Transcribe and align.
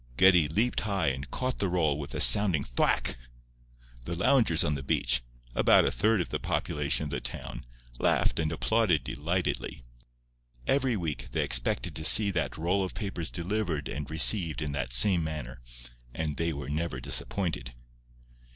Geddie 0.17 0.47
leaped 0.47 0.79
high 0.79 1.09
and 1.09 1.29
caught 1.29 1.59
the 1.59 1.69
roll 1.69 1.99
with 1.99 2.15
a 2.15 2.19
sounding 2.19 2.63
"thwack." 2.63 3.17
The 4.05 4.15
loungers 4.15 4.63
on 4.63 4.73
the 4.73 4.81
beach—about 4.81 5.85
a 5.85 5.91
third 5.91 6.21
of 6.21 6.31
the 6.31 6.39
population 6.39 7.03
of 7.03 7.09
the 7.11 7.21
town—laughed 7.21 8.39
and 8.39 8.51
applauded 8.51 9.03
delightedly. 9.03 9.83
Every 10.65 10.97
week 10.97 11.27
they 11.33 11.43
expected 11.43 11.95
to 11.95 12.03
see 12.03 12.31
that 12.31 12.57
roll 12.57 12.83
of 12.83 12.95
papers 12.95 13.29
delivered 13.29 13.87
and 13.87 14.09
received 14.09 14.63
in 14.63 14.71
that 14.71 14.91
same 14.91 15.23
manner, 15.23 15.61
and 16.15 16.35
they 16.37 16.51
were 16.51 16.67
never 16.67 16.99
disappointed. 16.99 17.75